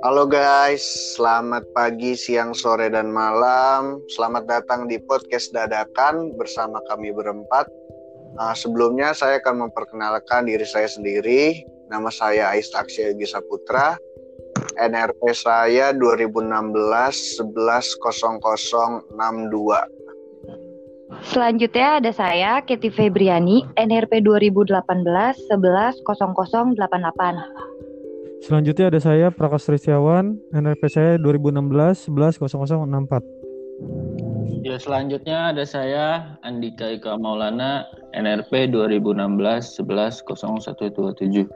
[0.00, 0.80] Halo guys,
[1.12, 4.00] selamat pagi, siang, sore, dan malam.
[4.16, 7.68] Selamat datang di podcast dadakan bersama kami berempat.
[8.40, 11.60] Uh, sebelumnya saya akan memperkenalkan diri saya sendiri.
[11.92, 14.00] Nama saya Ais Aksya Yogi Saputra.
[14.80, 20.01] NRP saya 2016 110062.
[21.22, 24.74] Selanjutnya ada saya, Keti Febriani, NRP 2018
[25.54, 28.42] 110088.
[28.42, 34.66] Selanjutnya ada saya Prakas Trisyawan, NRP saya 2016 11 0064.
[34.66, 37.86] Ya selanjutnya ada saya Andika Ika Maulana
[38.18, 41.46] NRP 2016 11 0127.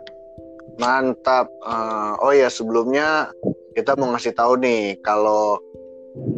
[0.78, 1.50] Mantap.
[1.66, 3.34] Uh, oh ya sebelumnya
[3.74, 5.58] kita mau ngasih tahu nih kalau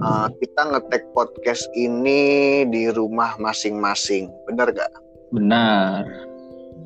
[0.02, 4.30] uh, kita ngetek podcast ini di rumah masing-masing.
[4.50, 4.92] Benar gak?
[5.34, 6.04] Benar.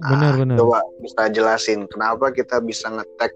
[0.03, 0.57] Benar, benar.
[0.59, 3.33] Coba bisa jelasin kenapa kita bisa ngetek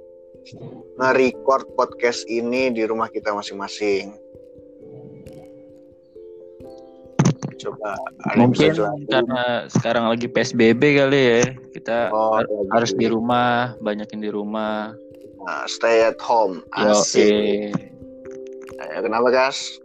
[0.98, 4.14] nge-record podcast ini di rumah kita masing-masing.
[7.56, 7.96] Coba
[8.36, 8.76] mungkin
[9.08, 11.42] karena sekarang lagi PSBB kali ya.
[11.72, 12.42] Kita oh,
[12.74, 14.92] harus di rumah, banyakin di rumah.
[15.46, 16.66] Nah, stay at home.
[16.74, 17.95] Asik.
[18.80, 19.80] Ya, kenapa, Gas?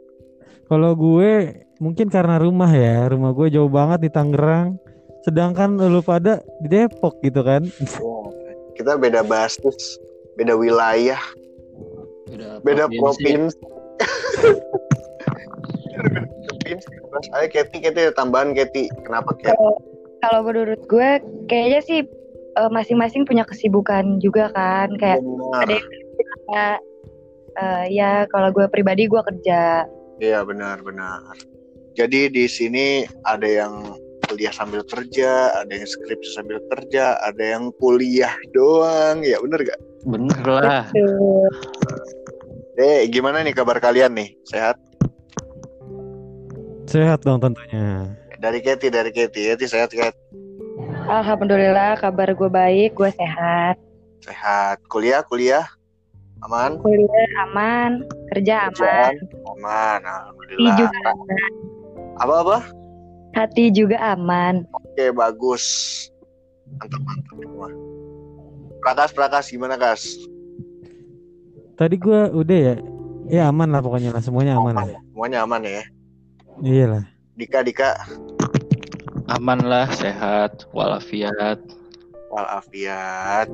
[0.67, 3.08] Kalau gue mungkin karena rumah ya.
[3.11, 4.80] Rumah gue jauh banget di Tangerang.
[5.22, 7.67] Sedangkan lu pada di Depok gitu kan.
[8.02, 8.34] Oh,
[8.75, 10.02] kita beda basis
[10.39, 11.22] beda wilayah
[12.31, 13.53] beda, beda provinsi,
[16.31, 16.81] provinsi.
[17.12, 19.53] terus ayo Keti Keti tambahan Keti kenapa Keti
[20.25, 22.00] kalau menurut gue kayaknya sih
[22.58, 25.62] uh, masing-masing punya kesibukan juga kan kayak benar.
[25.62, 25.86] ada yang
[26.17, 26.64] kerja
[27.57, 29.83] uh, ya kalau gue pribadi gue kerja
[30.21, 31.23] iya benar benar
[31.91, 33.99] jadi di sini ada yang
[34.31, 39.79] kuliah sambil kerja, ada yang skripsi sambil kerja, ada yang kuliah doang, ya bener gak?
[40.07, 40.88] Bener lah.
[42.79, 44.31] Eh, gimana nih kabar kalian nih?
[44.47, 44.79] Sehat?
[46.88, 48.07] Sehat dong tentunya.
[48.40, 49.51] Dari Keti, dari Keti.
[49.51, 50.16] Keti sehat, Ket?
[51.11, 53.75] Alhamdulillah, kabar gue baik, gue sehat.
[54.23, 54.79] Sehat.
[54.88, 55.67] Kuliah, kuliah?
[56.41, 56.81] Aman?
[56.81, 58.02] Kuliah aman,
[58.34, 59.13] kerja aman.
[59.57, 60.74] Aman, alhamdulillah.
[60.74, 61.52] juga aman.
[62.18, 62.57] Apa-apa?
[63.38, 64.66] Hati juga aman.
[64.74, 65.66] Oke, bagus.
[66.81, 67.69] Mantap, mantap semua.
[68.81, 70.18] Prakas, Prakas gimana, Kas?
[71.78, 72.75] Tadi gua udah ya.
[73.29, 75.02] Ya aman lah pokoknya lah, semuanya aman, aman lah.
[75.13, 75.84] Semuanya aman ya.
[76.66, 77.03] Iya lah.
[77.38, 78.02] Dika, Dika.
[79.29, 81.62] Aman lah, sehat, walafiat.
[82.34, 83.47] Walafiat.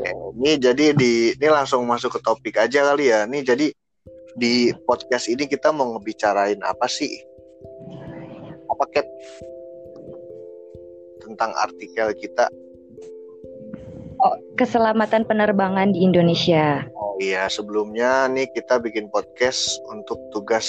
[0.00, 3.28] Oke, ini jadi di ini langsung masuk ke topik aja kali ya.
[3.28, 3.68] Nih jadi
[4.32, 7.30] di podcast ini kita mau ngebicarain apa sih?
[8.80, 9.06] paket
[11.20, 12.48] tentang artikel kita.
[14.20, 16.84] Oh, keselamatan penerbangan di Indonesia.
[16.92, 20.68] Oh iya, sebelumnya nih kita bikin podcast untuk tugas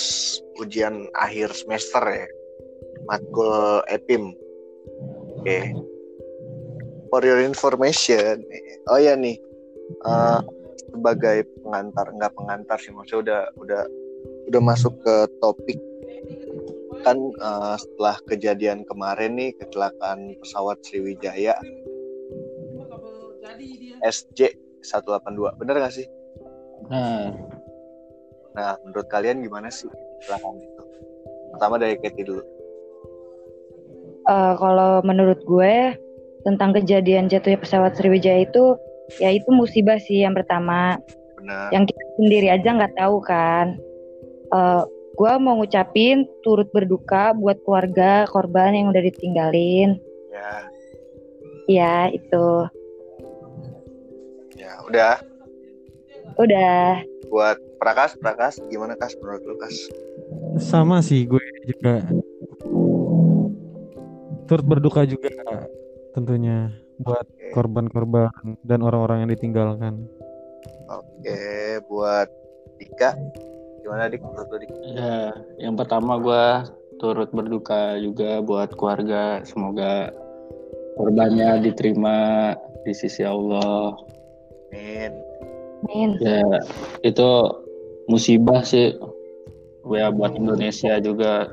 [0.60, 2.28] ujian akhir semester ya.
[3.08, 4.36] Matkul EPIM.
[5.40, 5.44] Oke.
[5.44, 5.66] Okay.
[7.12, 8.40] For your information,
[8.88, 9.36] oh ya nih,
[10.08, 10.40] uh,
[10.96, 13.84] sebagai pengantar, nggak pengantar sih, maksudnya udah udah
[14.48, 15.80] udah masuk ke topik
[17.02, 21.58] kan uh, setelah kejadian kemarin nih kecelakaan pesawat Sriwijaya
[24.06, 26.08] SJ 182 bener gak sih?
[26.90, 27.30] Nah,
[28.58, 29.90] nah menurut kalian gimana sih
[30.22, 30.84] kecelakaan itu?
[31.54, 32.44] Pertama dari Katie dulu.
[34.30, 35.98] Uh, kalau menurut gue
[36.42, 38.78] tentang kejadian jatuhnya pesawat Sriwijaya itu
[39.20, 40.98] ya itu musibah sih yang pertama.
[41.38, 41.74] Benar.
[41.74, 43.78] Yang kita sendiri aja nggak tahu kan.
[44.52, 44.84] Uh,
[45.16, 50.00] gue mau ngucapin turut berduka buat keluarga korban yang udah ditinggalin.
[50.32, 50.52] Ya.
[51.70, 52.48] Ya itu.
[54.58, 55.16] Ya udah.
[56.40, 57.04] Udah.
[57.32, 59.76] Buat Prakas, Prakas gimana Kas menurut lu Kas?
[60.60, 62.04] Sama sih gue juga
[64.52, 65.32] turut berduka juga
[66.12, 68.56] tentunya buat korban-korban okay.
[68.68, 70.06] dan orang-orang yang ditinggalkan.
[70.92, 72.28] Oke, buat
[72.78, 73.16] Dika
[73.82, 74.22] gimana dik?
[74.22, 74.72] Menurut dik?
[74.94, 76.46] Ya yang pertama gue
[77.02, 79.42] turut berduka juga buat keluarga.
[79.42, 80.14] Semoga
[81.00, 82.54] korbannya diterima
[82.86, 83.98] di sisi Allah.
[84.72, 85.12] Amin.
[85.90, 86.10] Amin.
[86.22, 86.46] Ya
[87.02, 87.30] itu
[88.06, 88.94] musibah sih.
[89.90, 91.50] Ya buat Indonesia juga.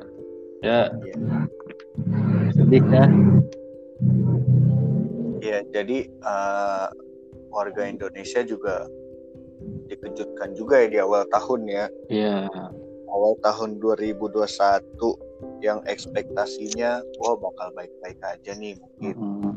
[0.61, 0.93] Ya.
[2.52, 3.06] Sedih ya
[5.49, 6.93] ya jadi uh,
[7.49, 8.85] warga Indonesia juga
[9.89, 11.87] dikejutkan juga ya di awal tahun ya.
[12.12, 12.47] Iya.
[13.09, 19.15] Awal tahun 2021 yang ekspektasinya wah bakal baik-baik aja nih mungkin.
[19.17, 19.55] Mm -hmm.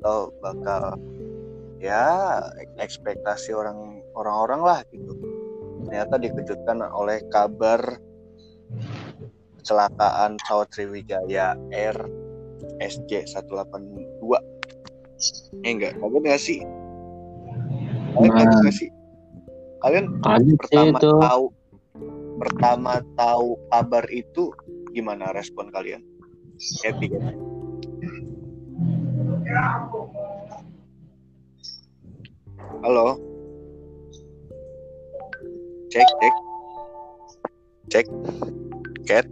[0.00, 0.96] atau bakal
[1.76, 2.40] ya
[2.80, 5.12] ekspektasi orang orang-orang lah gitu
[5.84, 8.00] ternyata dikejutkan oleh kabar
[9.60, 11.96] kecelakaan pesawat Sriwijaya Air
[12.80, 14.59] SJ 182
[15.64, 15.92] eh enggak.
[16.00, 16.60] Kaget nggak sih.
[18.16, 18.90] Kalian kaget nggak sih?
[19.80, 21.10] Kalian Kaget pertama itu.
[21.20, 21.44] tahu
[22.40, 24.52] pertama tahu kabar itu
[24.96, 26.00] gimana respon kalian?
[26.84, 27.36] Happy kan?
[32.80, 33.20] halo?
[35.90, 36.34] Cek cek.
[37.90, 38.06] Cek.
[39.04, 39.26] Cat.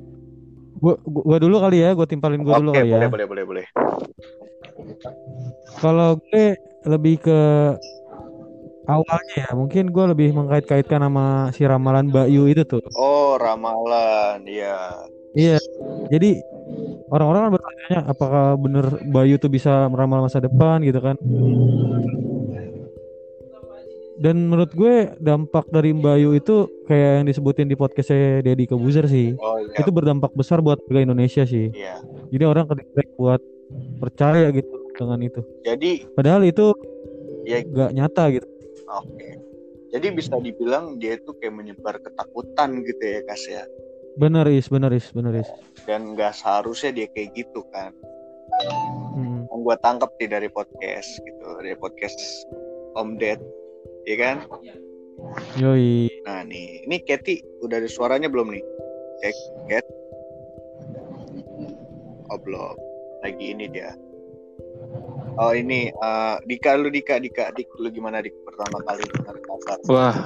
[0.78, 3.10] Gua, gua, gua dulu kali ya, gua timpalin gua dulu oke kali boleh ya.
[3.10, 3.66] boleh boleh boleh
[5.78, 6.54] Kalau gue
[6.86, 7.40] lebih ke
[8.86, 12.82] awalnya ya, mungkin gue lebih mengkait-kaitkan sama si ramalan Bayu itu tuh.
[12.96, 15.04] oh ramalan ya
[15.36, 15.60] Iya.
[16.08, 16.40] Jadi
[17.12, 21.14] orang-orang kan bertanya apakah bener Bayu tuh bisa meramal masa depan gitu kan.
[24.18, 29.38] Dan menurut gue dampak dari Bayu itu kayak yang disebutin di podcastnya Deddy Kebuzer sih.
[29.38, 31.70] oh iya Itu berdampak besar buat warga Indonesia sih.
[31.70, 32.02] iya
[32.34, 33.38] Jadi orang kedirect buat
[34.00, 35.40] percaya gitu dengan itu.
[35.62, 36.74] jadi Padahal itu
[37.46, 37.62] ya.
[37.62, 38.48] gak nyata gitu.
[38.88, 39.28] oke.
[39.88, 43.64] Jadi bisa dibilang dia itu kayak menyebar ketakutan gitu ya kas ya?
[44.20, 45.48] Bener is, bener is, bener is.
[45.88, 47.94] dan nggak seharusnya dia kayak gitu kan?
[49.14, 49.44] Hmm.
[49.48, 52.18] yang gue tangkap sih dari podcast gitu dari podcast
[52.98, 53.40] Om Ded
[54.04, 54.36] ya kan?
[55.56, 56.10] Yoi.
[56.26, 56.84] nah nih.
[56.84, 58.64] Ini Kathy udah ada suaranya belum nih?
[59.18, 59.36] Cek
[59.66, 59.86] Kat
[62.28, 62.76] oh belum
[63.24, 63.92] lagi ini dia
[65.38, 69.78] oh ini eh, Dika lu Dika Dika Dik lu gimana Dik pertama kali dengar kabar
[69.86, 70.16] Wah,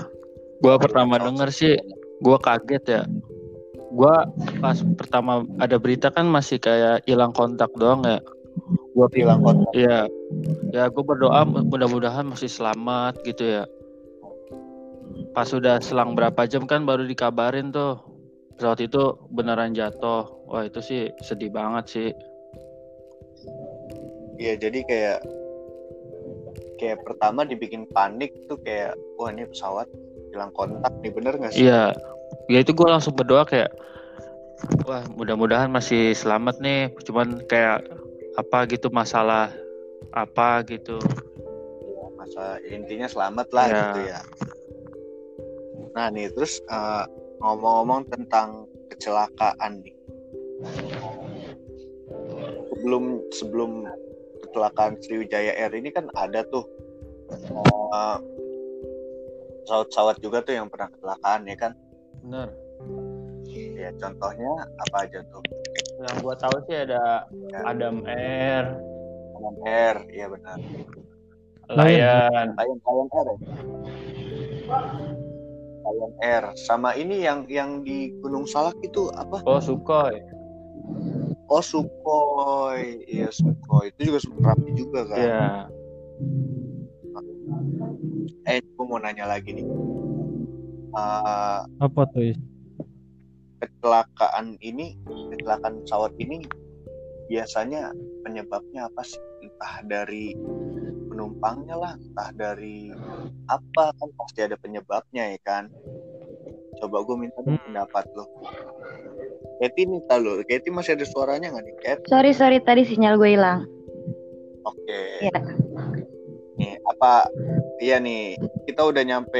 [0.65, 1.75] gua pertama denger sih,
[2.25, 3.03] gua kaget ya.
[3.93, 4.25] Gua
[4.65, 8.19] pas pertama ada berita kan masih kayak hilang kontak doang ya.
[8.97, 10.09] Gua hilang kontak Iya.
[10.73, 13.65] Ya gue berdoa mudah-mudahan masih selamat gitu ya.
[15.37, 18.01] Pas sudah selang berapa jam kan baru dikabarin tuh.
[18.57, 20.25] Pesawat itu beneran jatuh.
[20.49, 22.09] Wah itu sih sedih banget sih.
[24.41, 25.19] Iya jadi kayak
[26.81, 29.87] kayak pertama dibikin panik tuh kayak wah ini pesawat
[30.33, 31.69] hilang kontak nih bener nggak sih?
[31.69, 31.93] Iya.
[32.51, 33.71] Ya itu gue langsung berdoa kayak
[34.89, 36.91] wah mudah-mudahan masih selamat nih.
[37.05, 37.87] Cuman kayak
[38.41, 39.53] apa gitu masalah
[40.17, 40.99] apa gitu.
[41.85, 43.79] Iya, Masa intinya selamat lah Iya.
[43.79, 44.21] gitu ya.
[45.93, 47.05] Nah nih terus eh,
[47.45, 49.95] ngomong-ngomong tentang kecelakaan nih.
[52.73, 53.87] Sebelum sebelum
[54.53, 56.69] kecelakaan Sriwijaya Air ini kan ada tuh
[57.33, 58.19] eh,
[59.65, 61.73] pesawat-pesawat juga tuh yang pernah kecelakaan ya kan?
[62.21, 62.49] Bener.
[63.53, 65.43] Ya contohnya apa aja tuh?
[65.99, 68.79] Yang gue tahu sih ada Ya, Adam Air,
[69.35, 70.59] Lion Air, iya benar.
[71.73, 72.49] Lion.
[72.55, 73.39] Lion Lion Air ya?
[75.83, 79.43] Lion Air sama ini yang yang di Gunung Salak itu apa?
[79.49, 80.23] Oh Sukhoi.
[81.53, 85.21] Oh Sukhoi, iya Sukhoi itu juga rapi juga kan.
[85.21, 85.45] Iya.
[88.49, 89.69] Eh, gue mau nanya lagi nih.
[90.97, 92.33] Eh, Apa tuh
[93.61, 96.41] kecelakaan ini, kecelakaan pesawat ini
[97.29, 97.93] biasanya
[98.25, 99.21] penyebabnya apa sih?
[99.45, 100.33] Entah dari
[101.13, 102.89] penumpangnya lah, entah dari
[103.53, 105.69] apa kan pasti ada penyebabnya ya kan.
[106.81, 107.61] Coba gue minta Hmm.
[107.69, 108.25] pendapat lo.
[109.63, 111.99] Katy minta lo, Katy masih ada suaranya nggak nih, Kat?
[112.11, 113.63] Sorry sorry tadi sinyal gue hilang.
[114.67, 115.23] Oke.
[115.23, 115.39] Iya.
[116.59, 117.31] Nih, apa
[117.79, 118.35] iya nih,
[118.67, 119.39] kita udah nyampe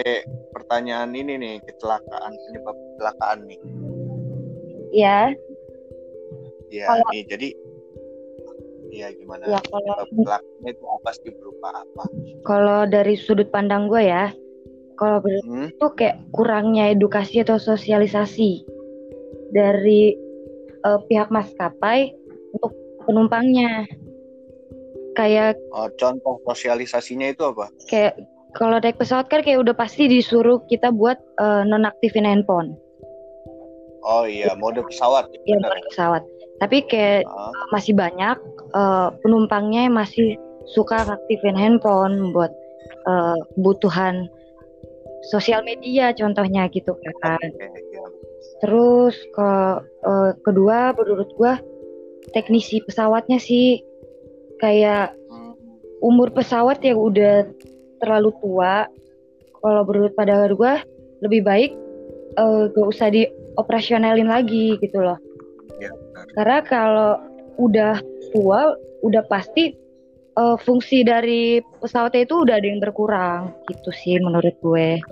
[0.55, 3.61] pertanyaan ini nih, kecelakaan penyebab kecelakaan nih.
[4.95, 5.35] Ya,
[6.71, 7.49] Iya, Kalau- nih jadi
[8.93, 9.45] Iya gimana?
[9.49, 12.05] ya kalau kecelakaannya itu apa sih berupa apa?
[12.45, 14.29] kalau dari sudut pandang gue ya,
[14.95, 15.69] kalau Hmm?
[15.69, 18.65] itu kayak kurangnya edukasi atau sosialisasi
[19.53, 20.17] dari
[20.83, 22.11] eh, pihak maskapai
[22.57, 22.73] untuk
[23.05, 23.87] penumpangnya.
[25.13, 27.69] Kayak Oh, contoh sosialisasinya itu apa?
[27.87, 28.17] kayak
[28.57, 32.73] kalau naik pesawat kan kayak udah pasti disuruh kita buat eh, nonaktifin handphone,
[34.03, 35.29] Oh iya, mode pesawat.
[35.45, 36.23] ya benar buat pesawat.
[36.59, 38.37] Tapi kayak Ah, masih banyak
[38.73, 40.41] eh, penumpangnya yang masih
[40.73, 42.53] suka aktifin handphone buat
[43.05, 44.33] eh, kebutuhan
[45.29, 47.37] sosial media contohnya gitu kan.
[47.37, 47.92] oke, iya.
[48.63, 49.51] Terus ke
[49.83, 51.59] eh, kedua menurut gua
[52.31, 53.83] teknisi pesawatnya sih
[54.63, 55.19] kayak
[55.99, 57.51] umur pesawat yang udah
[57.99, 58.87] terlalu tua.
[59.63, 60.79] Kalau menurut pada gua
[61.27, 61.71] lebih baik
[62.39, 65.19] eh, gak usah dioperasionalin lagi gitu loh.
[65.79, 66.31] Benar.
[66.39, 67.13] Karena kalau
[67.59, 67.99] udah
[68.31, 69.75] tua, udah pasti
[70.39, 75.03] eh, fungsi dari pesawatnya itu udah ada yang berkurang gitu sih menurut gue.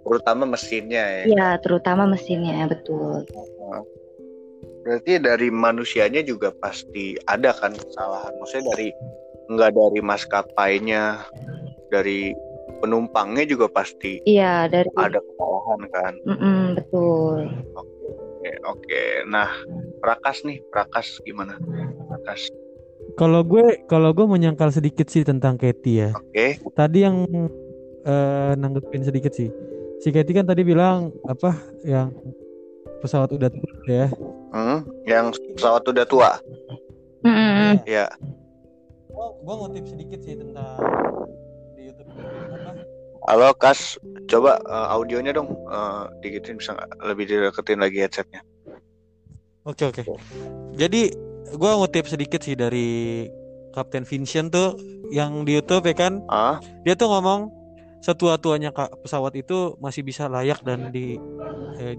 [0.00, 3.24] Terutama mesinnya ya Iya, terutama mesinnya betul.
[4.80, 8.88] berarti dari manusianya juga pasti ada kan kesalahan maksudnya dari
[9.52, 11.20] nggak dari maskapainya
[11.92, 12.32] dari
[12.80, 17.44] penumpangnya juga pasti Iya, dari ada kesalahan kan Mm-mm, betul.
[17.76, 19.52] oke oke nah
[20.00, 21.60] Prakas nih Prakas gimana
[22.08, 22.48] Prakas
[23.20, 26.10] Kalau gue kalau gue menyangkal sedikit sih tentang Katie ya.
[26.16, 27.26] oke Tadi yang
[28.00, 29.50] eh, nanggepin sedikit sih.
[30.00, 31.52] Si Katie kan tadi bilang apa
[31.84, 32.08] yang
[33.04, 34.08] pesawat udah turun ya.
[34.50, 36.30] Hmm, yang pesawat udah tua
[37.22, 37.78] Mm-mm.
[37.86, 38.10] ya
[39.06, 40.74] Gua, gua ngutip sedikit sih tentang
[41.78, 42.82] di YouTube apa
[43.30, 43.94] halo Kas
[44.26, 46.74] coba eh, audionya dong eh, dikitin bisa
[47.06, 48.42] lebih dideketin lagi headsetnya
[49.68, 50.02] Oke oke.
[50.74, 51.12] Jadi
[51.54, 53.28] gua ngutip sedikit sih dari
[53.76, 54.72] Kapten Vincent tuh
[55.12, 56.24] yang di YouTube ya kan.
[56.32, 57.59] ah Dia tuh ngomong
[58.00, 61.20] setua-tuanya ka- pesawat itu masih bisa layak dan di
[61.80, 61.96] eh,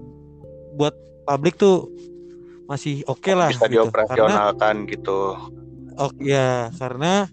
[0.74, 0.94] buat
[1.26, 1.86] publik tuh
[2.66, 3.86] masih oke lah bisa gitu.
[3.86, 5.38] Karena dioperasionalkan gitu
[5.98, 7.28] oh ya karena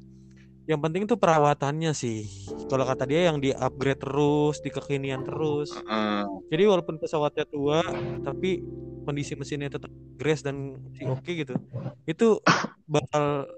[0.70, 2.30] yang penting tuh perawatannya sih.
[2.70, 5.74] Kalau kata dia yang di upgrade terus, di kekinian terus.
[5.74, 7.82] Hmm, Jadi walaupun pesawatnya tua
[8.22, 8.62] tapi
[9.02, 9.90] kondisi mesinnya tetap
[10.22, 11.58] grace dan masih oke gitu.
[12.06, 12.38] Itu
[12.86, 13.50] bakal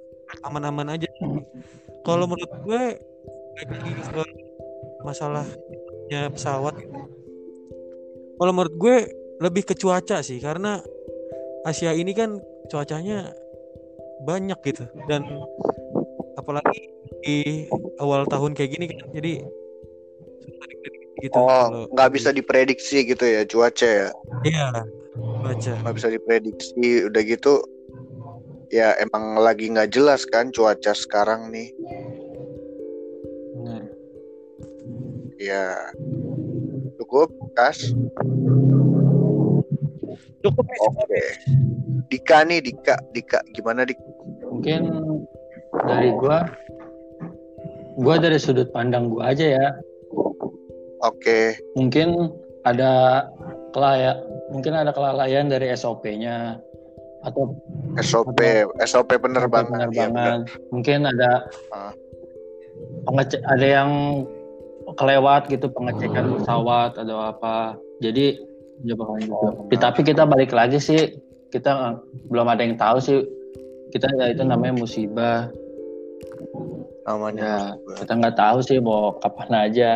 [0.48, 1.12] aman-aman aja.
[2.08, 2.82] Kalau menurut gue
[5.04, 6.76] masalahnya pesawat.
[8.38, 8.96] Kalau menurut gue
[9.42, 10.82] lebih ke cuaca sih karena
[11.66, 13.34] Asia ini kan cuacanya
[14.26, 15.26] banyak gitu dan
[16.38, 16.90] apalagi
[17.26, 17.66] di
[17.98, 19.34] awal tahun kayak gini kan jadi
[21.22, 24.10] gitu oh nggak bisa diprediksi gitu ya cuaca ya
[24.42, 24.68] Iya,
[25.46, 25.72] baca.
[25.86, 27.62] nggak bisa diprediksi udah gitu
[28.74, 31.70] ya emang lagi nggak jelas kan cuaca sekarang nih
[35.42, 35.74] ya
[37.02, 37.98] cukup kas?
[40.46, 41.24] Cukup oke.
[42.10, 42.98] Dika nih Dika.
[43.14, 43.98] Dika gimana dik?
[44.46, 44.82] Mungkin
[45.90, 46.46] dari gua
[47.98, 49.68] gua dari sudut pandang gua aja ya.
[51.02, 51.58] Oke.
[51.78, 52.30] Mungkin
[52.66, 53.26] ada
[53.74, 54.22] kelaya
[54.54, 56.60] mungkin ada kelalaian dari SOP-nya
[57.22, 57.54] atau
[58.02, 58.38] SOP
[58.84, 60.70] SOP penerbangan Iya, penerbangan benar.
[60.74, 61.32] mungkin ada
[63.06, 63.90] pengecek ada yang
[64.96, 67.76] kelewat gitu pengecekan pesawat atau apa.
[68.02, 68.38] Jadi
[68.82, 69.36] ya bakalan gitu.
[69.36, 71.18] Oh, Ya, tapi kita balik lagi sih
[71.54, 73.20] kita nggak- belum ada yang tahu sih.
[73.92, 75.52] Kita ya itu namanya musibah.
[77.06, 77.96] Namanya ya musibah.
[78.02, 79.92] kita nggak tahu sih mau kapan aja.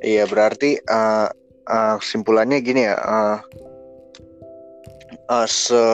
[0.00, 1.28] Iya berarti eh,
[1.68, 2.96] eh, kesimpulannya gini ya.
[2.96, 3.38] eh,
[5.28, 5.84] eh, se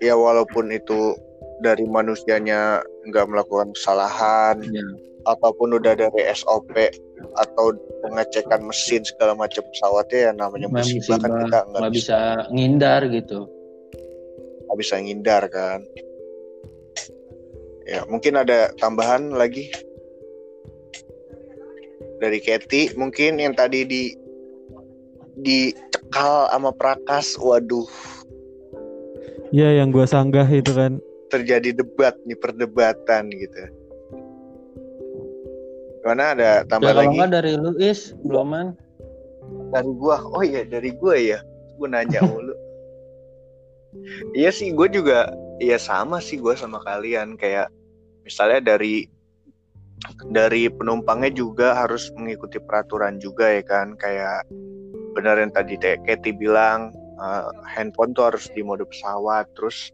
[0.00, 1.16] ya walaupun itu
[1.64, 4.84] dari manusianya nggak melakukan kesalahan ya
[5.26, 6.70] ataupun udah dari SOP
[7.34, 7.74] atau
[8.06, 11.90] pengecekan mesin segala macam pesawatnya ya namanya musibah kan kita nggak bisa.
[11.92, 12.18] bisa
[12.54, 13.38] ngindar gitu.
[14.66, 15.80] Nggak bisa ngindar kan.
[17.86, 19.70] Ya mungkin ada tambahan lagi?
[22.22, 24.02] Dari Kathy mungkin yang tadi di
[25.36, 27.84] dicekal sama Prakas waduh.
[29.54, 30.98] Iya, yang gua sanggah itu kan.
[31.26, 33.85] terjadi debat nih perdebatan gitu
[36.06, 36.38] Gimana?
[36.38, 37.34] Ada ya, tambah kalau lagi?
[37.34, 38.78] dari Luis beloman
[39.74, 40.22] dari gua.
[40.22, 41.42] Oh iya dari gua ya?
[41.74, 42.54] Gua nanya mulu
[44.38, 47.34] iya sih gua juga iya sama sih gua sama kalian.
[47.34, 47.74] Kayak
[48.22, 49.10] misalnya dari
[50.30, 53.98] dari penumpangnya juga harus mengikuti peraturan juga ya kan?
[53.98, 54.46] Kayak
[55.18, 59.50] benar yang tadi Teh Katy bilang eh, handphone tuh harus di mode pesawat.
[59.58, 59.90] Terus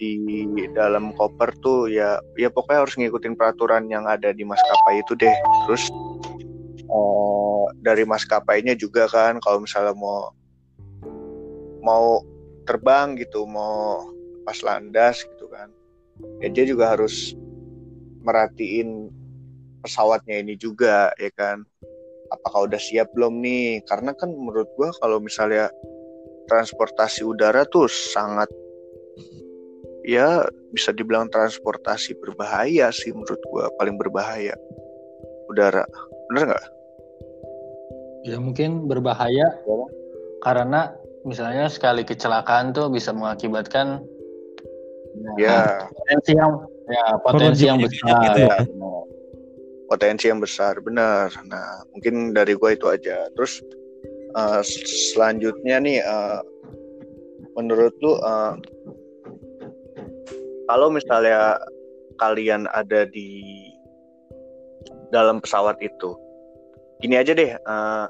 [0.00, 5.12] di dalam koper tuh ya ya pokoknya harus ngikutin peraturan yang ada di maskapai itu
[5.20, 5.36] deh.
[5.68, 5.92] Terus
[6.88, 10.32] eh, dari maskapainya juga kan kalau misalnya mau
[11.84, 12.24] mau
[12.64, 14.08] terbang gitu mau
[14.44, 15.68] pas landas gitu kan
[16.44, 17.32] ya dia juga harus
[18.20, 19.08] merhatiin
[19.80, 21.64] pesawatnya ini juga ya kan.
[22.30, 23.82] Apakah udah siap belum nih?
[23.90, 25.66] Karena kan menurut gua kalau misalnya
[26.46, 28.46] transportasi udara tuh sangat
[30.06, 34.54] ya bisa dibilang transportasi berbahaya sih menurut gua paling berbahaya.
[35.50, 35.84] Udara
[36.30, 36.66] bener nggak?
[38.28, 39.56] Ya mungkin berbahaya
[40.44, 44.00] karena misalnya sekali kecelakaan tuh bisa mengakibatkan
[45.36, 45.84] ya.
[45.92, 46.52] potensi yang
[46.88, 48.20] ya potensi yang besar.
[48.24, 48.56] gitu ya.
[48.64, 49.02] benar.
[49.90, 53.26] potensi yang besar benar nah mungkin dari gua itu aja.
[53.34, 53.60] Terus
[54.36, 54.62] eh,
[55.12, 56.40] selanjutnya nih eh,
[57.58, 58.54] menurut lu eh,
[60.70, 61.58] kalau misalnya
[62.22, 63.66] kalian ada di
[65.10, 66.14] dalam pesawat itu
[67.02, 68.06] gini aja deh uh,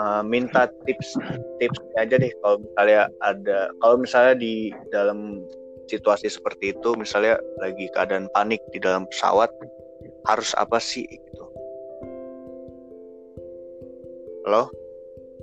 [0.00, 1.12] uh, minta tips
[1.60, 2.32] tips aja deh.
[2.40, 5.44] Kalau misalnya ada kalau misalnya di dalam
[5.92, 9.52] situasi seperti itu misalnya lagi keadaan panik di dalam pesawat
[10.24, 11.44] harus apa sih gitu?
[14.48, 14.72] Halo?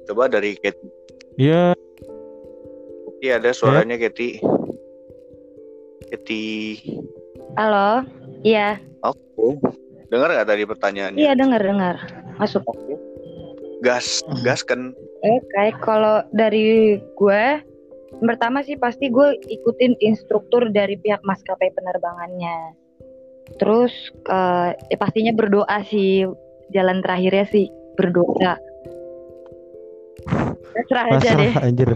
[0.10, 0.90] Coba dari Keti.
[1.38, 1.78] Iya,
[3.06, 4.42] Keti ada suaranya Keti
[6.12, 6.76] Keti
[7.56, 8.04] Halo,
[8.44, 9.64] iya, oke
[10.12, 11.96] dengar nggak tadi pertanyaannya iya dengar dengar,
[12.36, 12.68] masuk.
[12.68, 13.00] Oke.
[13.80, 14.92] gas gas kan
[15.22, 17.44] Oke, kalau dari gue,
[18.26, 22.74] pertama sih pasti gue ikutin instruktur dari pihak maskapai penerbangannya.
[23.62, 23.94] Terus
[24.26, 26.26] eh, ya pastinya berdoa sih,
[26.74, 27.70] jalan terakhirnya sih
[28.02, 28.58] berdoa.
[30.74, 31.54] Pasrah aja deh.
[31.62, 31.90] anjir.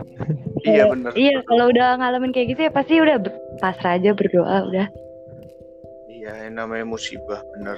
[0.65, 3.17] iya bener Iya, kalau udah ngalamin kayak gitu ya pasti udah
[3.61, 4.87] pasrah aja berdoa udah.
[6.11, 7.77] iya yang namanya musibah bener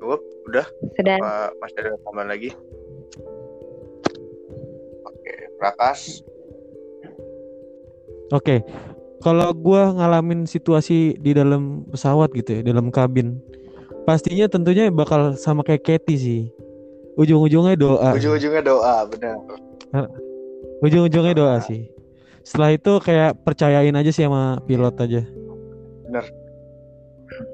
[0.00, 0.64] Wup, udah
[0.96, 1.20] Sudah.
[1.20, 2.50] apa masih ada tambahan lagi
[5.04, 6.24] oke Prakas
[8.30, 8.62] Oke,
[9.26, 13.42] kalau gua ngalamin situasi di dalam pesawat gitu ya, dalam kabin,
[14.06, 16.42] pastinya tentunya bakal sama kayak Katy sih.
[17.18, 19.34] Ujung-ujungnya doa, ujung-ujungnya doa bener
[20.80, 21.90] ujung-ujungnya doa sih.
[22.42, 25.22] Setelah itu kayak percayain aja sih sama pilot aja.
[26.06, 26.24] Bener.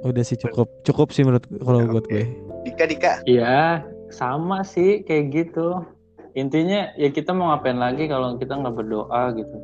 [0.03, 2.13] Udah sih cukup, cukup sih menurut kalau buat Oke.
[2.13, 2.25] gue.
[2.65, 5.85] Dika Dika Iya, sama sih kayak gitu.
[6.33, 9.57] Intinya ya kita mau ngapain lagi kalau kita nggak berdoa gitu.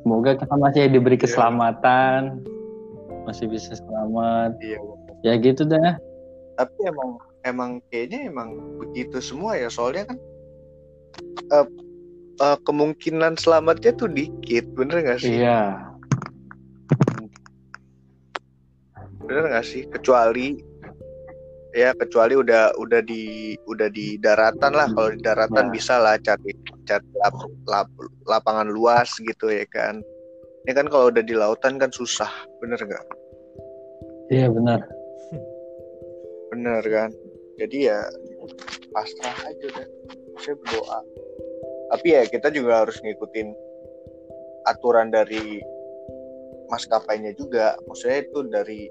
[0.00, 1.24] Semoga kita masih diberi Iya.
[1.24, 2.44] keselamatan,
[3.24, 4.52] masih bisa selamat.
[4.60, 4.78] iya
[5.24, 5.96] Ya gitu dah.
[6.54, 7.10] tapi emang
[7.42, 10.18] emang kayaknya emang begitu semua ya soalnya kan
[11.50, 11.66] eh,
[12.34, 15.40] eh, kemungkinan selamatnya tuh dikit bener gak sih?
[15.40, 15.90] Iya.
[19.24, 19.82] bener gak sih?
[19.88, 20.52] Kecuali
[21.74, 24.86] ya kecuali udah udah di udah di daratan lah.
[24.92, 25.72] Kalau di daratan Ya.
[25.72, 26.52] bisa lah cari
[26.84, 30.04] cari lap- lap- lapangan luas gitu ya kan?
[30.64, 33.04] Ini kan kalau udah di lautan kan susah bener gak
[34.28, 34.80] Iya benar.
[36.48, 37.10] bener kan?
[37.58, 38.00] Jadi ya
[38.90, 39.88] pasrah aja deh
[40.38, 40.98] saya berdoa
[41.94, 43.54] tapi ya kita juga harus ngikutin
[44.66, 45.62] aturan dari
[46.66, 47.78] maskapainya juga.
[47.86, 48.90] Maksudnya itu dari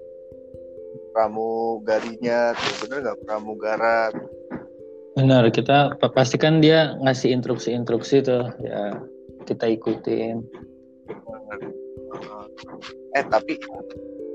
[1.12, 3.20] pramugarinya tuh bener nggak?
[3.28, 4.08] Pramugara.
[5.20, 8.96] Benar, kita pa- pastikan dia ngasih instruksi-instruksi tuh ya
[9.44, 10.40] kita ikutin.
[13.14, 13.60] eh tapi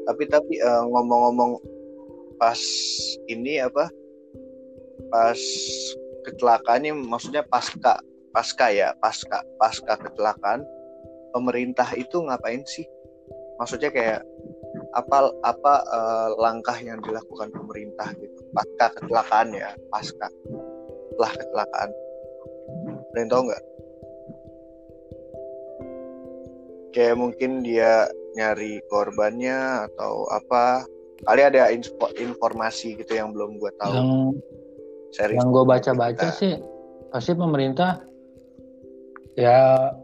[0.05, 1.57] tapi tapi eh, ngomong-ngomong
[2.37, 2.61] pas
[3.33, 3.89] ini apa?
[5.09, 5.41] Pas
[6.29, 7.97] kecelakaannya maksudnya pasca
[8.33, 10.63] pasca ya pasca pasca kecelakaan
[11.33, 12.87] pemerintah itu ngapain sih?
[13.59, 14.21] Maksudnya kayak
[14.95, 18.39] apa apa eh, langkah yang dilakukan pemerintah gitu?
[18.55, 20.29] Pasca kecelakaan ya pasca
[21.13, 21.91] setelah kecelakaan.
[23.11, 23.65] Ada yang tahu nggak?
[26.95, 28.07] Kayak mungkin dia
[28.39, 30.87] nyari korbannya atau apa?
[31.27, 33.91] Kali ada inspo- informasi gitu yang belum gue tahu.
[33.99, 34.11] Yang
[35.11, 36.37] Seri yang gue baca-baca kita.
[36.37, 36.55] sih
[37.09, 38.05] pasti pemerintah
[39.39, 39.95] ya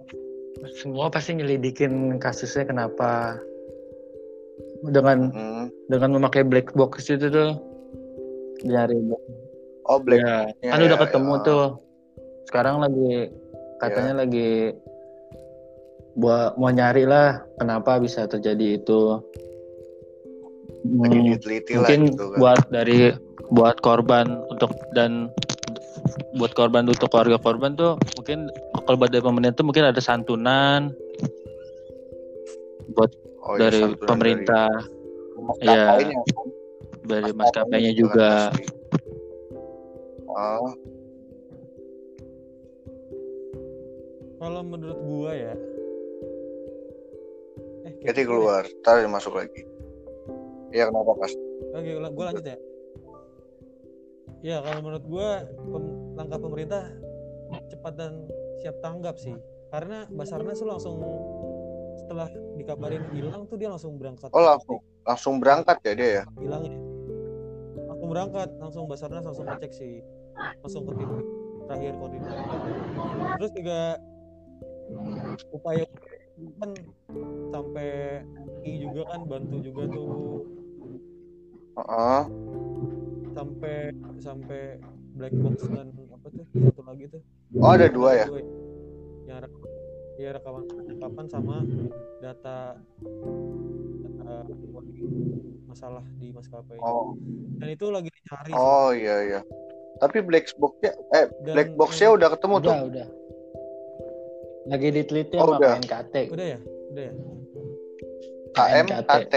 [0.78, 3.36] semua pasti nyelidikin kasusnya kenapa.
[4.84, 5.66] Dengan Hmm.
[5.88, 7.56] dengan memakai black box itu tuh.
[8.62, 8.96] Nyari
[9.84, 11.42] oh black ya, Ya, kan udah ya, ketemu ya.
[11.42, 11.66] tuh.
[12.48, 13.32] Sekarang lagi
[13.80, 14.72] katanya lagi
[16.14, 19.18] buat mau nyari lah kenapa bisa terjadi itu.
[20.84, 22.38] Lagi Hmm, lah mungkin gitu kan.
[22.38, 22.98] buat dari
[23.50, 25.32] buat korban untuk dan
[26.36, 28.52] buat korban untuk keluarga korban tuh mungkin
[28.84, 30.92] kalau buat dari pemerintah tuh mungkin ada santunan
[32.92, 33.10] buat
[33.44, 34.68] Oh, dari ya, santunan pemerintah
[35.60, 35.84] dari Iya.
[36.16, 36.48] kan.
[37.04, 38.48] dari Maskapainya juga
[40.32, 40.72] oh
[44.44, 45.56] Kalau menurut gua ya.
[47.88, 49.64] Eh, jadi Katy keluar ntar dia masuk lagi
[50.68, 51.32] Iya kenapa pas
[51.74, 52.58] Oke, gue lanjut ya.
[54.44, 55.28] Ya, kalau menurut gue
[56.12, 56.92] langkah pemerintah
[57.72, 58.12] cepat dan
[58.62, 59.34] siap tanggap sih.
[59.74, 60.96] Karena Basarnas tuh langsung
[61.98, 64.28] setelah dikabarin hilang tuh dia langsung berangkat.
[64.34, 66.78] oh langsung langsung berangkat ya dia ya Hilangnya.
[67.88, 70.02] Langsung berangkat, langsung Basarnas langsung ngecek sih.
[70.62, 71.26] Langsung ke titik
[71.64, 72.36] terakhir koordinat.
[73.40, 73.78] Terus juga
[75.50, 75.84] upaya
[76.60, 76.70] kan
[77.54, 78.20] sampai
[78.66, 80.42] I juga kan bantu juga tuh
[81.74, 82.22] Heeh.
[83.34, 83.76] sampai
[84.22, 84.62] sampai
[85.18, 85.90] black box dan
[86.24, 87.20] apa tuh satu lagi tuh
[87.54, 88.26] oh ada dua ya
[89.28, 89.48] yang ada
[90.16, 91.56] ya rekaman percakapan sama
[92.18, 92.80] data
[94.00, 94.34] data
[95.68, 97.12] masalah di maskapai Oh,
[97.58, 98.56] dan itu lagi dicari sih.
[98.56, 99.40] oh iya iya.
[99.94, 102.72] Tapi black box-nya eh Dan black box-nya udah ketemu tuh.
[102.72, 103.06] Udah, udah.
[104.64, 105.72] Lagi diteliti Oh, sama udah.
[105.76, 106.14] KNKT.
[106.30, 106.58] udah ya
[106.88, 107.12] udah ya
[108.54, 109.34] KMKT.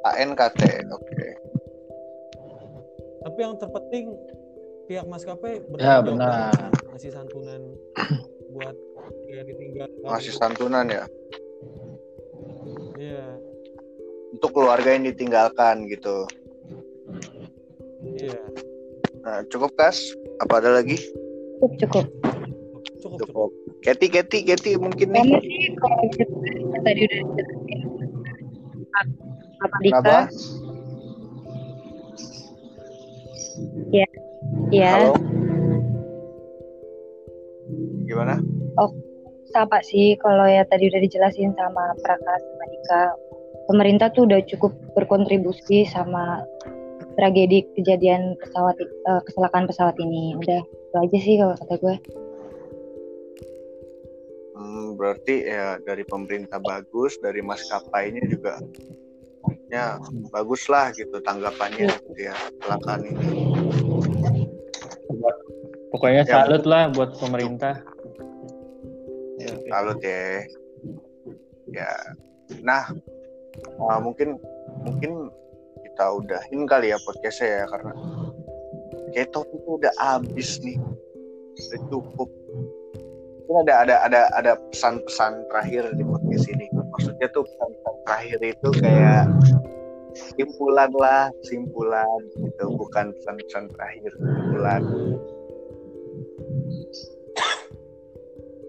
[0.00, 0.62] KNKT.
[0.88, 1.28] Oke.
[3.20, 4.06] tapi yang terpenting
[4.90, 6.50] pihak maskapai Ya, benar.
[6.90, 7.62] ngasih santunan
[8.58, 8.74] buat
[9.30, 11.06] yang ditinggal Masih santunan ya
[12.98, 13.38] iya
[14.34, 16.26] untuk keluarga yang ditinggalkan gitu.
[18.18, 18.38] iya
[19.20, 20.00] Nah, cukup kas?
[20.40, 20.96] Apa ada lagi?
[21.60, 22.06] Cukup, cukup.
[22.16, 23.50] cukup cukup Cukup.
[23.84, 25.28] Keti, Keti, Keti mungkin nih.
[25.28, 26.04] Kamu sih kalau
[26.80, 27.48] tadi udah.
[29.60, 29.92] Apa Dika?
[29.92, 30.18] Kenapa?
[33.92, 34.06] Ya,
[34.50, 35.14] Halo.
[38.06, 38.36] Gimana?
[39.50, 43.04] sama sih kalau ya tadi udah dijelasin sama Prakas sama Dika.
[43.66, 46.42] Pemerintah tuh udah cukup berkontribusi sama
[47.18, 48.78] tragedi kejadian pesawat
[49.26, 50.38] kecelakaan pesawat ini.
[50.38, 51.96] Udah itu aja sih kalau kata gue.
[54.54, 58.58] Hmm, berarti ya dari pemerintah bagus, dari maskapainya juga
[59.70, 60.02] ya
[60.34, 63.26] bagus lah gitu tanggapannya gitu ya kecelakaan ini.
[66.00, 67.76] Pokoknya Ya, salut lah buat pemerintah.
[69.36, 70.48] Ya, salut ya.
[71.76, 71.92] Ya.
[72.64, 72.88] Nah,
[73.76, 74.40] uh, mungkin
[74.80, 75.28] mungkin
[75.84, 77.92] kita udahin kali ya podcastnya ya karena
[79.12, 80.80] kayak topik itu udah habis nih.
[81.68, 82.32] Udah cukup.
[83.44, 86.64] Mungkin ada ada ada ada pesan-pesan terakhir di podcast ini.
[86.72, 89.24] Maksudnya tuh pesan-pesan terakhir itu kayak
[90.32, 94.82] simpulan lah, simpulan gitu, bukan pesan-pesan terakhir, simpulan.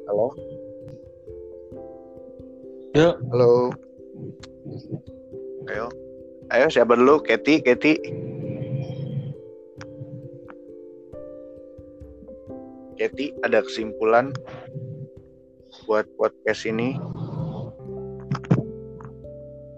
[0.07, 0.27] Halo?
[2.93, 3.49] Yuk, Halo.
[5.71, 5.87] Ayo.
[6.51, 7.23] Ayo siapa dulu?
[7.23, 7.97] Keti, Keti.
[12.99, 14.29] Keti, ada kesimpulan
[15.89, 16.99] buat podcast ini?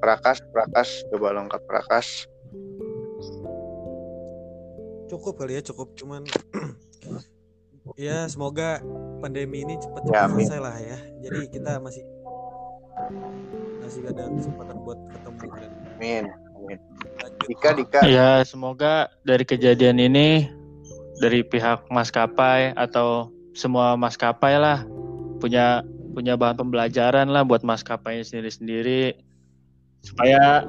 [0.03, 2.27] Prakas, Prakas, coba lengkap Prakas.
[5.13, 6.25] cukup kali ya cukup cuman
[7.95, 8.81] ya semoga
[9.21, 10.45] pandemi ini cepat Ya, cepat amin.
[10.45, 12.03] selesai lah ya jadi kita masih
[13.81, 16.23] masih ada kesempatan buat ketemu dan Amin.
[16.57, 16.77] Amin.
[17.47, 17.99] Dika, Dika.
[18.07, 20.47] ya semoga dari kejadian ini
[21.21, 24.83] dari pihak maskapai atau semua maskapai lah
[25.37, 29.17] punya punya bahan pembelajaran lah buat maskapainya sendiri-sendiri
[30.01, 30.65] supaya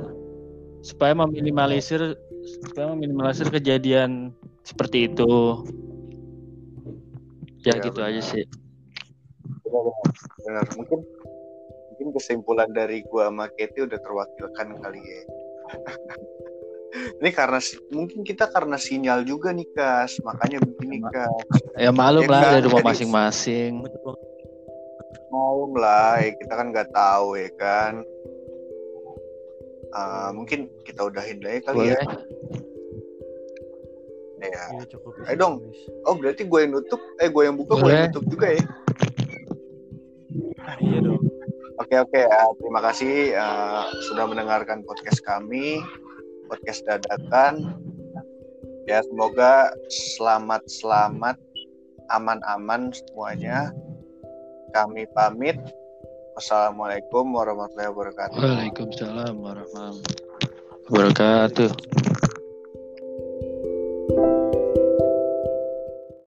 [0.84, 2.16] supaya meminimalisir
[2.68, 4.34] supaya meminimalisir kejadian
[4.64, 5.64] seperti itu
[7.64, 8.12] ya, Ya, gitu benar.
[8.12, 8.44] aja sih
[10.44, 10.64] Benar.
[10.76, 11.00] Mungkin
[11.90, 15.20] mungkin kesimpulan dari gua sama Keti udah terwakilkan kali ya.
[17.18, 17.58] Ini karena
[17.90, 21.42] mungkin kita karena sinyal juga nih Kas, makanya begini Kas.
[21.74, 23.82] ya malum Ya lah dari rumah masing-masing.
[25.34, 27.92] Mau lah, ya kita kan nggak tahu ya kan.
[29.90, 32.02] Ah, mungkin kita udahin aja kali boleh ya.
[34.54, 34.64] Ya.
[34.70, 35.54] Iya, cukup Ayo dong.
[36.06, 37.94] Oh berarti gue yang nutup, eh gue yang buka, gue Boleh.
[38.06, 38.64] yang nutup juga ya.
[40.80, 41.22] iya dong
[41.82, 45.82] Oke oke, ah, terima kasih ah, sudah mendengarkan podcast kami,
[46.46, 47.74] podcast dadakan.
[48.86, 51.34] Ya semoga selamat selamat,
[52.14, 53.74] aman aman semuanya.
[54.70, 55.58] Kami pamit.
[56.38, 58.38] Wassalamualaikum warahmatullahi wabarakatuh.
[58.38, 60.02] Waalaikumsalam warahmatullahi
[60.90, 61.70] wabarakatuh